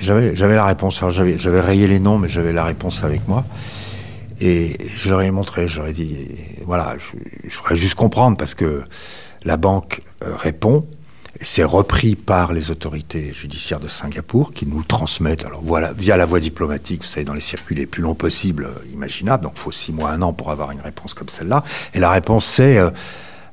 [0.00, 1.02] j'avais, j'avais la réponse.
[1.08, 3.44] j'avais, j'avais rayé les noms, mais j'avais la réponse avec moi.
[4.40, 6.28] Et je leur ai montré, je leur ai dit,
[6.64, 8.84] voilà, je, voudrais juste comprendre parce que
[9.42, 10.86] la banque euh, répond,
[11.42, 16.26] C'est repris par les autorités judiciaires de Singapour qui nous transmettent, alors voilà, via la
[16.26, 19.60] voie diplomatique, vous savez, dans les circuits les plus longs possibles, euh, imaginables, donc il
[19.60, 21.62] faut six mois, un an pour avoir une réponse comme celle-là.
[21.94, 22.90] Et la réponse c'est euh,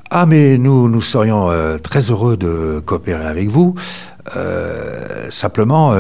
[0.10, 3.76] Ah, mais nous, nous serions euh, très heureux de coopérer avec vous.
[5.30, 5.94] simplement,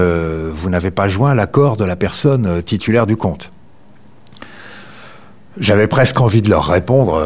[0.53, 3.51] vous n'avez pas joint l'accord de la personne titulaire du compte.
[5.57, 7.21] J'avais presque envie de leur répondre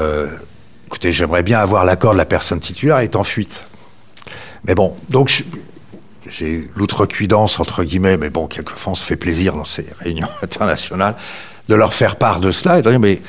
[0.92, 3.66] écoutez, j'aimerais bien avoir l'accord de la personne titulaire, est en fuite.
[4.66, 5.46] Mais bon, donc
[6.28, 11.16] j'ai l'outrecuidance, entre guillemets, mais bon, quelquefois on se fait plaisir dans ces réunions internationales,
[11.70, 13.22] de leur faire part de cela et de dire, mais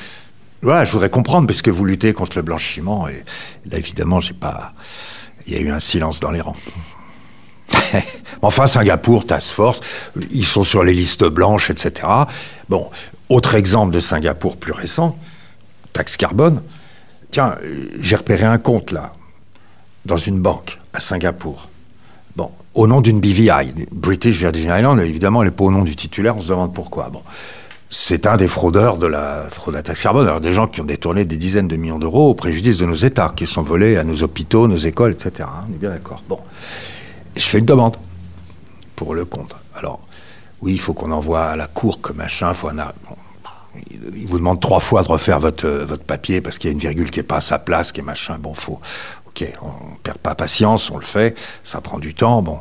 [0.62, 3.25] voilà, je voudrais comprendre, parce que vous luttez contre le blanchiment, et
[3.70, 4.72] là, évidemment, j'ai pas.
[5.46, 6.57] Il y a eu un silence dans les rangs.
[8.42, 9.81] enfin, Singapour, Task Force,
[10.31, 12.07] ils sont sur les listes blanches, etc.
[12.68, 12.90] Bon,
[13.29, 15.18] autre exemple de Singapour plus récent,
[15.92, 16.62] taxe carbone.
[17.33, 17.57] Tiens,
[17.98, 19.12] j'ai repéré un compte là,
[20.05, 21.68] dans une banque à Singapour.
[22.37, 25.96] Bon, au nom d'une BVI, British Virgin Islands, évidemment, elle n'est pas au nom du
[25.96, 27.09] titulaire, on se demande pourquoi.
[27.11, 27.22] Bon,
[27.94, 30.26] c'est un des fraudeurs de la fraude à taxe carbone.
[30.26, 32.94] Alors, des gens qui ont détourné des dizaines de millions d'euros au préjudice de nos
[32.94, 35.46] États, qui sont volés à nos hôpitaux, nos écoles, etc.
[35.68, 36.22] On est bien d'accord.
[36.26, 36.38] Bon,
[37.37, 37.98] je fais une demande
[38.96, 39.55] pour le compte.
[39.76, 40.00] Alors,
[40.62, 42.76] oui, il faut qu'on envoie à la cour que machin, faut un...
[43.90, 46.78] il vous demande trois fois de refaire votre, votre papier parce qu'il y a une
[46.78, 48.38] virgule qui n'est pas à sa place, qui est machin.
[48.40, 48.81] Bon, faut,
[49.26, 52.61] ok, on perd pas patience, on le fait, ça prend du temps, bon.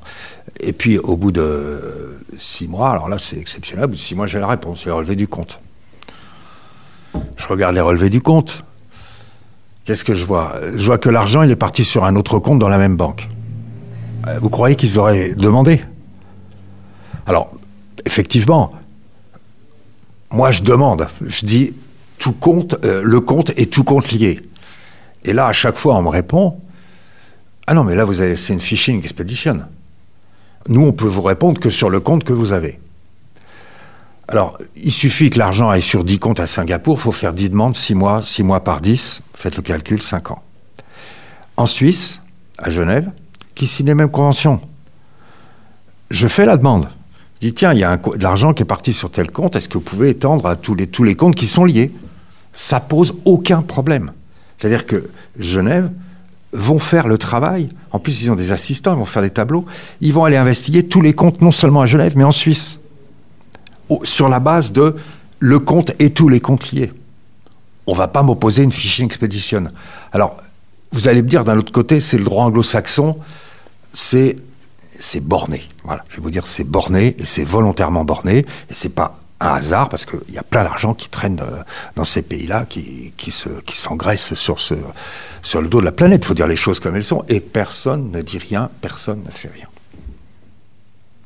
[0.63, 4.15] Et puis au bout de six mois, alors là c'est exceptionnel, au bout de six
[4.15, 5.59] mois j'ai la réponse, j'ai relevé du compte.
[7.35, 8.63] Je regarde les relevés du compte.
[9.83, 10.55] Qu'est-ce que je vois?
[10.75, 13.27] Je vois que l'argent il est parti sur un autre compte dans la même banque.
[14.27, 15.81] Euh, vous croyez qu'ils auraient demandé?
[17.25, 17.51] Alors,
[18.05, 18.71] effectivement,
[20.29, 21.73] moi je demande, je dis
[22.19, 24.41] tout compte, euh, le compte est tout compte lié.
[25.23, 26.59] Et là, à chaque fois, on me répond
[27.65, 29.61] Ah non, mais là, vous avez, c'est une phishing expedition.
[30.67, 32.79] Nous, on peut vous répondre que sur le compte que vous avez.
[34.27, 37.49] Alors, il suffit que l'argent aille sur 10 comptes à Singapour, il faut faire 10
[37.49, 40.41] demandes, 6 mois, 6 mois par 10, faites le calcul, 5 ans.
[41.57, 42.21] En Suisse,
[42.57, 43.11] à Genève,
[43.55, 44.61] qui signe les mêmes conventions.
[46.11, 46.87] Je fais la demande.
[47.41, 49.67] Je dis, tiens, il y a de l'argent qui est parti sur tel compte, est-ce
[49.67, 51.91] que vous pouvez étendre à tous les, tous les comptes qui sont liés?
[52.53, 54.11] Ça pose aucun problème.
[54.57, 55.89] C'est-à-dire que Genève
[56.53, 57.69] vont faire le travail.
[57.91, 59.65] En plus, ils ont des assistants, ils vont faire des tableaux.
[60.01, 62.79] Ils vont aller investiguer tous les comptes, non seulement à Genève, mais en Suisse,
[64.03, 64.95] sur la base de
[65.39, 66.91] le compte et tous les comptes liés.
[67.87, 69.63] On va pas m'opposer une phishing expedition.
[70.11, 70.37] Alors,
[70.91, 73.17] vous allez me dire, d'un autre côté, c'est le droit anglo-saxon,
[73.93, 74.35] c'est
[74.99, 75.63] c'est borné.
[75.83, 79.55] Voilà, je vais vous dire, c'est borné et c'est volontairement borné et c'est pas un
[79.55, 81.63] hasard parce qu'il y a plein d'argent qui traîne euh,
[81.95, 84.57] dans ces pays-là, qui, qui, se, qui s'engraisse sur,
[85.61, 86.21] le dos de la planète.
[86.23, 87.25] Il faut dire les choses comme elles sont.
[87.27, 89.67] Et personne ne dit rien, personne ne fait rien.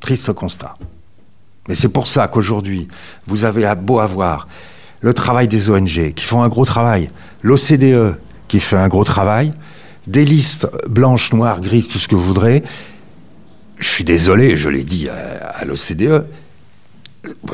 [0.00, 0.76] Triste constat.
[1.68, 2.88] Mais c'est pour ça qu'aujourd'hui,
[3.26, 4.48] vous avez beau avoir
[5.00, 7.10] le travail des ONG qui font un gros travail,
[7.42, 8.16] l'OCDE
[8.48, 9.52] qui fait un gros travail,
[10.06, 12.62] des listes blanches, noires, grises, tout ce que vous voudrez.
[13.78, 16.26] Je suis désolé, je l'ai dit à l'OCDE,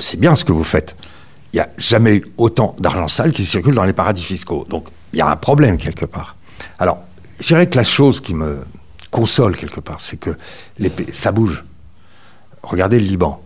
[0.00, 0.96] c'est bien ce que vous faites.
[1.52, 4.66] Il n'y a jamais eu autant d'argent sale qui circule dans les paradis fiscaux.
[4.68, 6.36] Donc, il y a un problème quelque part.
[6.78, 6.98] Alors,
[7.40, 8.58] je dirais que la chose qui me
[9.10, 10.36] console quelque part, c'est que
[11.12, 11.62] ça bouge.
[12.62, 13.42] Regardez le Liban.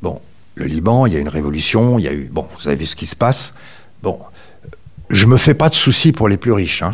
[0.00, 0.20] Bon,
[0.54, 2.28] le Liban, il y a une révolution, il y a eu.
[2.32, 3.52] Bon, vous avez vu ce qui se passe.
[4.02, 4.20] Bon,
[5.10, 6.82] je me fais pas de soucis pour les plus riches.
[6.82, 6.92] Hein.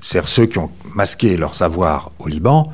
[0.00, 2.64] C'est-à-dire ceux qui ont masqué leur savoir au Liban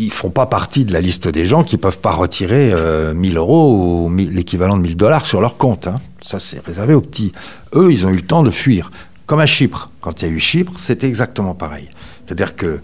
[0.00, 3.40] ils font pas partie de la liste des gens qui peuvent pas retirer 1000 euh,
[3.40, 5.86] euros ou l'équivalent de 1000 dollars sur leur compte.
[5.88, 5.96] Hein.
[6.20, 7.32] Ça, c'est réservé aux petits.
[7.74, 8.90] Eux, ils ont eu le temps de fuir.
[9.26, 9.90] Comme à Chypre.
[10.00, 11.88] Quand il y a eu Chypre, c'était exactement pareil.
[12.24, 12.80] C'est-à-dire que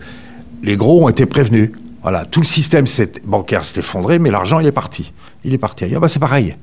[0.62, 1.70] les gros ont été prévenus.
[2.02, 2.84] Voilà, tout le système
[3.24, 5.12] bancaire s'est effondré, mais l'argent, il est parti.
[5.42, 6.00] Il est parti ailleurs.
[6.00, 6.56] Bah, c'est pareil.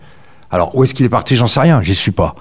[0.51, 1.35] Alors, où est-ce qu'il est parti?
[1.35, 1.81] J'en sais rien.
[1.81, 2.35] J'y suis pas.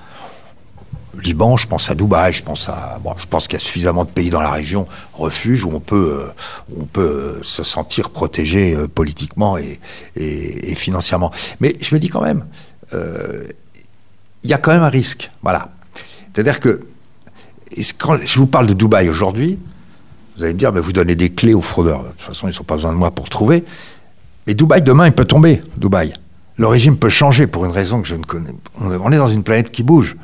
[1.20, 4.04] Liban, je pense à Dubaï, je pense à, bon, je pense qu'il y a suffisamment
[4.04, 8.10] de pays dans la région, refuge où on peut, euh, on peut euh, se sentir
[8.10, 9.78] protégé euh, politiquement et,
[10.74, 11.30] financièrement.
[11.60, 12.44] Mais je me dis quand même,
[12.92, 15.68] il y a quand même un risque, voilà.
[16.32, 16.80] C'est-à-dire que
[17.98, 19.58] quand je vous parle de Dubaï aujourd'hui,
[20.36, 22.02] vous allez me dire, mais vous donnez des clés aux fraudeurs.
[22.02, 23.64] De toute façon, ils n'ont pas besoin de moi pour trouver.
[24.46, 26.14] Mais Dubaï, demain, il peut tomber, Dubaï.
[26.56, 28.54] Le régime peut changer pour une raison que je ne connais.
[28.80, 30.16] On est dans une planète qui bouge.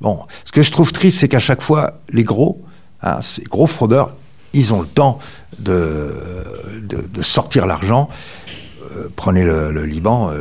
[0.00, 2.64] Bon, ce que je trouve triste, c'est qu'à chaque fois, les gros,
[3.02, 4.14] hein, ces gros fraudeurs,
[4.52, 5.18] ils ont le temps
[5.58, 6.14] de,
[6.82, 8.08] de, sortir l'argent.
[8.96, 10.32] Euh, prenez le, Liban,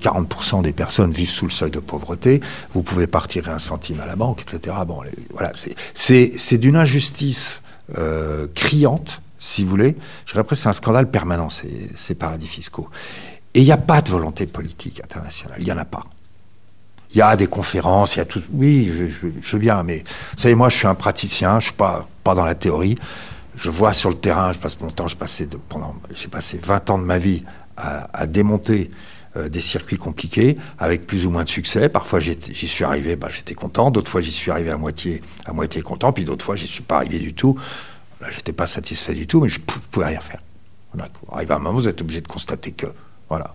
[0.00, 2.40] 40% euh, des personnes vivent sous le seuil de pauvreté.
[2.74, 4.76] Vous pouvez partir un centime à la banque, etc.
[4.86, 5.52] Bon, voilà,
[5.94, 7.62] c'est d'une injustice
[7.98, 9.96] euh, criante, si vous voulez.
[10.26, 12.88] Je dirais c'est un scandale permanent, ces, ces paradis fiscaux.
[13.54, 15.56] Et il n'y a pas de volonté politique internationale.
[15.58, 16.04] Il n'y en a pas.
[17.12, 18.42] Il y a des conférences, il y a tout.
[18.52, 21.66] Oui, je, je, je, veux bien, mais vous savez, moi, je suis un praticien, je
[21.66, 22.96] suis pas, dans la théorie.
[23.56, 25.16] Je vois sur le terrain, je passe mon temps, je
[26.14, 27.42] j'ai passé 20 ans de ma vie
[27.76, 28.90] à, démonter
[29.36, 31.88] euh, des circuits compliqués, avec plus ou moins de succès.
[31.88, 33.90] Parfois, j'y suis arrivé, bah, j'étais content.
[33.90, 36.12] D'autres fois, j'y suis arrivé à moitié, à moitié content.
[36.12, 37.58] Puis d'autres fois, j'y suis pas arrivé du tout.
[38.20, 40.40] Là, j'étais pas satisfait du tout, mais je pouvais rien faire.
[41.32, 42.86] Arrive à un moment, vous êtes obligé de constater que,
[43.28, 43.54] voilà.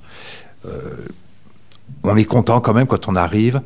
[0.66, 1.08] Euh,
[2.04, 3.62] on est content quand même quand on arrive,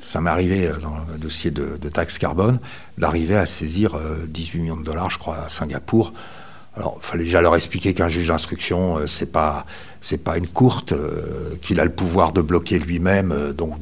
[0.00, 2.58] ça m'est arrivé euh, dans le dossier de, taxe carbone,
[2.98, 6.12] d'arriver à saisir 18 euh, millions de dollars, je crois, à Singapour.
[6.76, 9.66] Alors, il fallait déjà leur expliquer qu'un juge d'instruction, euh, c'est pas,
[10.00, 13.52] c'est pas une courte, euh, qu'il a le pouvoir de bloquer lui-même.
[13.52, 13.74] Donc,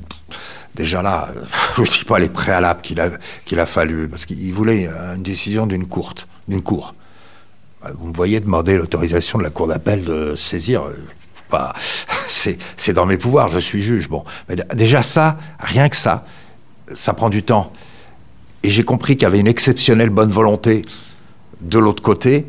[0.74, 1.28] déjà là,
[1.76, 3.10] je ne dis pas les préalables qu'il a,
[3.56, 6.94] a fallu, parce qu'il voulait une décision d'une courte, d'une cour.
[7.94, 10.82] Vous me voyez demander l'autorisation de la cour d'appel de saisir
[11.48, 11.72] pas,
[12.28, 14.08] c'est, dans mes pouvoirs, je suis juge.
[14.08, 16.24] Bon, mais déjà ça, rien que ça,
[16.92, 17.72] ça prend du temps.
[18.62, 20.84] Et j'ai compris qu'il y avait une exceptionnelle bonne volonté
[21.60, 22.46] de l'autre côté,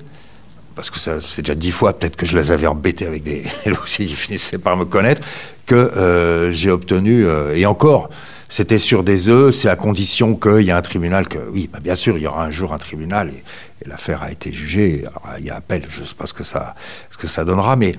[0.76, 3.44] parce que c'est déjà dix fois peut-être que je les avais embêtés avec des
[4.00, 5.22] ils finissaient par me connaître,
[5.66, 8.10] que euh, j'ai obtenu, euh, et encore,
[8.48, 11.80] c'était sur des œufs, c'est à condition qu'il y ait un tribunal, que oui, bah
[11.80, 13.44] bien sûr, il y aura un jour un tribunal, et,
[13.88, 15.06] l'affaire a été jugée,
[15.40, 16.76] il y a appel, je ne sais pas ce que ça,
[17.10, 17.96] ce que ça donnera, mais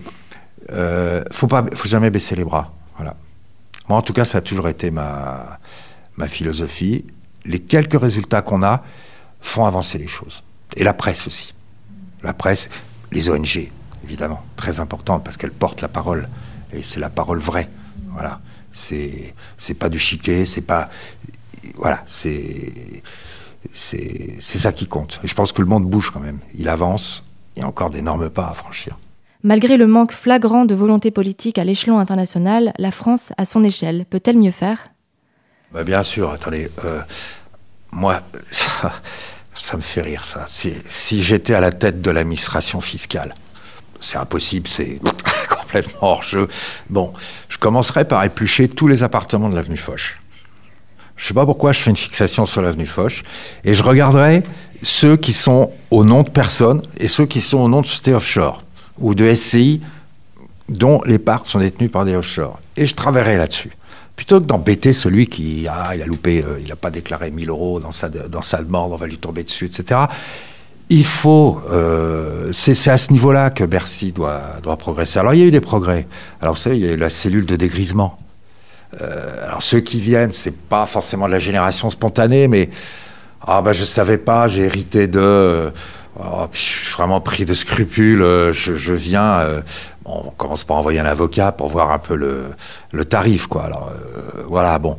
[0.71, 2.73] euh, faut pas, faut jamais baisser les bras.
[2.97, 3.17] Voilà.
[3.89, 5.59] Moi, en tout cas, ça a toujours été ma,
[6.17, 7.05] ma philosophie.
[7.45, 8.83] Les quelques résultats qu'on a
[9.41, 10.43] font avancer les choses.
[10.77, 11.55] Et la presse aussi.
[12.23, 12.69] La presse,
[13.11, 13.71] les ONG,
[14.05, 16.29] évidemment, très importantes parce qu'elles portent la parole.
[16.73, 17.69] Et c'est la parole vraie.
[18.11, 18.41] Voilà.
[18.71, 20.91] C'est, c'est pas du chiquet, c'est pas.
[21.77, 22.03] Voilà.
[22.07, 23.03] C'est.
[23.73, 25.21] C'est, c'est ça qui compte.
[25.23, 26.39] Et je pense que le monde bouge quand même.
[26.55, 27.27] Il avance.
[27.57, 28.97] Il y a encore d'énormes pas à franchir.
[29.43, 34.05] Malgré le manque flagrant de volonté politique à l'échelon international, la France, à son échelle,
[34.05, 34.91] peut-elle mieux faire?
[35.73, 36.69] Bah Bien sûr, attendez.
[36.85, 37.01] Euh,
[37.91, 38.21] moi,
[39.55, 40.45] ça, me fait rire, ça.
[40.47, 43.35] Si, j'étais à la tête de l'administration fiscale,
[43.99, 45.01] c'est impossible, c'est
[45.49, 46.47] complètement hors jeu.
[46.91, 47.15] Bon,
[47.49, 50.19] je commencerai par éplucher tous les appartements de l'avenue Foch.
[51.17, 53.25] Je sais pas pourquoi je fais une fixation sur l'avenue Foch,
[53.65, 54.43] et je regarderai
[54.83, 58.15] ceux qui sont au nom de personnes et ceux qui sont au nom de sociétés
[58.15, 58.59] offshore
[59.01, 59.81] ou de SCI
[60.69, 62.59] dont les parts sont détenues par des offshore.
[62.77, 63.71] Et je travaillerai là-dessus.
[64.17, 67.49] Plutôt que d'embêter celui qui ah, il a loupé, euh, il n'a pas déclaré 1000
[67.49, 70.01] euros dans sa, dans sa demande, on va lui tomber dessus, etc.
[70.91, 75.19] Il faut, euh, c'est à ce niveau-là que Bercy doit, doit progresser.
[75.19, 76.07] Alors il y a eu des progrès.
[76.41, 78.19] Alors vous savez, il y a eu la cellule de dégrisement.
[79.01, 82.71] Euh, alors ceux qui viennent, c'est pas forcément de la génération spontanée, mais
[83.47, 85.73] ah ben je savais pas, j'ai hérité de
[86.19, 88.23] Oh, je suis vraiment pris de scrupules.
[88.23, 89.41] euh, Je, viens.
[89.41, 89.63] euh,
[90.05, 93.65] on commence par envoyer un avocat pour voir un peu le, tarif, quoi.
[93.65, 94.97] Alors euh, voilà, bon,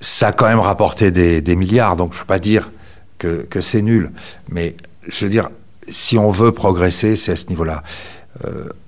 [0.00, 2.70] ça a quand même rapporté des, milliards, donc je ne veux pas dire
[3.18, 4.10] que, que c'est nul,
[4.50, 4.76] mais
[5.08, 5.48] je veux dire,
[5.88, 7.82] si on veut progresser, c'est à ce niveau-là.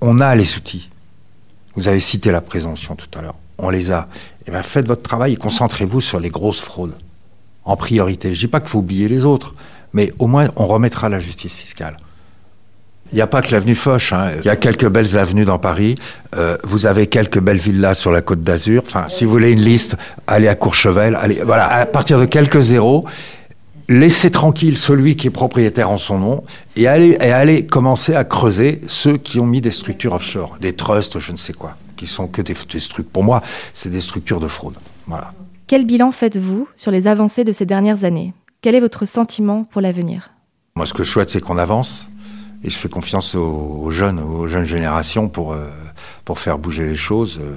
[0.01, 0.89] On a les outils.
[1.75, 3.35] Vous avez cité la présomption tout à l'heure.
[3.59, 4.09] On les a.
[4.47, 6.95] Eh bien, faites votre travail et concentrez-vous sur les grosses fraudes
[7.65, 8.35] en priorité.
[8.35, 9.53] Je dis pas qu'il faut oublier les autres,
[9.93, 11.97] mais au moins on remettra la justice fiscale.
[13.13, 14.13] Il n'y a pas que l'avenue Foch.
[14.15, 14.31] Hein.
[14.39, 15.97] Il y a quelques belles avenues dans Paris.
[16.35, 18.83] Euh, vous avez quelques belles villas sur la Côte d'Azur.
[18.87, 21.15] Enfin, si vous voulez une liste, allez à Courchevel.
[21.17, 23.05] Allez, voilà, à partir de quelques zéros,
[23.89, 28.25] laissez tranquille celui qui est propriétaire en son nom et allez, et allez commencer à
[28.25, 32.07] creuser ceux qui ont mis des structures offshore, des trusts, je ne sais quoi, qui
[32.07, 33.13] sont que des, des structures.
[33.13, 33.43] Pour moi,
[33.75, 34.77] c'est des structures de fraude.
[35.07, 35.33] Voilà.
[35.67, 38.33] Quel bilan faites-vous sur les avancées de ces dernières années?
[38.63, 40.31] Quel est votre sentiment pour l'avenir
[40.77, 42.09] Moi, ce que je souhaite, c'est qu'on avance.
[42.63, 45.69] Et je fais confiance aux, jeunes, aux jeunes générations pour, euh,
[46.25, 47.41] pour faire bouger les choses.
[47.43, 47.57] Euh,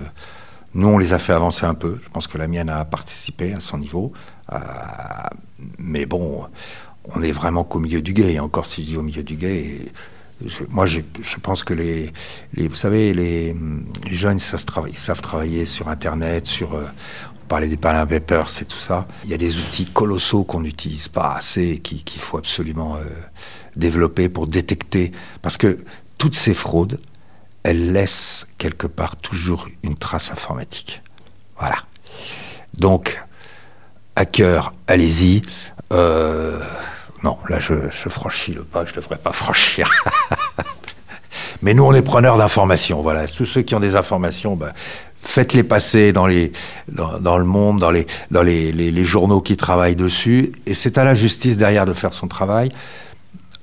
[0.74, 2.00] nous, on les a fait avancer un peu.
[2.04, 4.14] Je pense que la mienne a participé à son niveau.
[4.52, 4.58] Euh,
[5.78, 6.46] mais bon,
[7.14, 8.34] on est vraiment qu'au milieu du guet.
[8.34, 9.92] Et encore si je dis au milieu du guet,
[10.70, 11.02] moi, je,
[11.40, 12.12] pense que les,
[12.58, 13.56] vous savez, les,
[14.10, 16.78] jeunes, ils savent travailler sur Internet, sur,
[17.48, 19.08] parlait des palins papers, c'est tout ça.
[19.24, 22.98] Il y a des outils colossaux qu'on n'utilise pas assez et qu'il qu faut absolument
[22.98, 23.04] euh,
[23.76, 25.12] développer pour détecter.
[25.42, 25.80] Parce que
[26.18, 27.00] toutes ces fraudes,
[27.64, 31.02] elles laissent quelque part toujours une trace informatique.
[31.58, 31.78] Voilà.
[32.78, 33.22] Donc,
[34.16, 35.42] hacker, allez-y.
[35.94, 36.60] Euh,
[37.24, 37.74] non, là, je,
[38.10, 39.90] franchis le pas je ne devrais pas franchir.
[41.62, 43.02] Mais nous, on est preneurs d'informations.
[43.02, 43.28] Voilà.
[43.28, 44.74] Tous ceux qui ont des informations, ben,
[45.26, 47.92] faites-les passer dans, le monde, dans,
[48.42, 50.54] les, journaux qui travaillent dessus.
[50.66, 52.70] Et c'est à la justice derrière de faire son travail.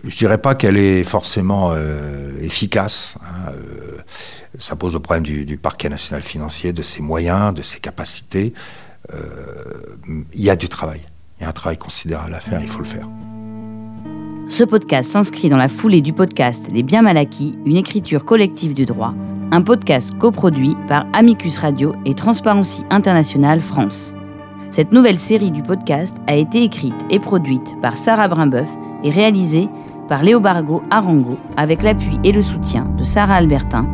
[0.05, 3.17] Je dirais pas qu'elle est forcément euh, efficace.
[3.23, 3.99] Hein, euh,
[4.59, 8.53] ça pose le problème du, du, parquet national financier, de ses moyens, de ses capacités.
[9.15, 9.65] Euh,
[10.35, 11.01] il y a du travail.
[11.39, 13.09] Il y a un travail considérable à faire, il faut le faire.
[14.49, 18.75] Ce podcast s'inscrit dans la foulée du podcast Les biens mal acquis, une écriture collective
[18.75, 19.15] du droit,
[19.53, 24.15] un podcast coproduit par Amicus Radio et Transparency International France.
[24.71, 28.71] Cette nouvelle série du podcast a été écrite et produite par Sarah Brimbeuf
[29.05, 29.69] et réalisée
[30.09, 33.87] par Léobargo Arango avec l'appui et le soutien de Sarah Albertin,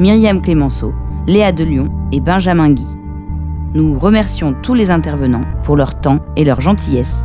[0.00, 0.92] Myriam Clémenceau,
[1.28, 2.96] Léa Delion et Benjamin Guy.
[3.72, 7.24] Nous remercions tous les intervenants pour leur temps et leur gentillesse.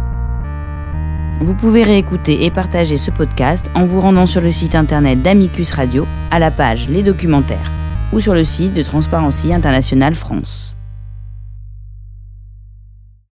[1.42, 5.72] Vous pouvez réécouter et partager ce podcast en vous rendant sur le site internet d'Amicus
[5.72, 7.72] Radio à la page Les documentaires
[8.14, 10.76] ou sur le site de Transparency International France.